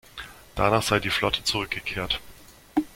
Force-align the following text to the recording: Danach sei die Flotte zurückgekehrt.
Danach 0.55 0.81
sei 0.81 0.99
die 0.99 1.11
Flotte 1.11 1.43
zurückgekehrt. 1.43 2.19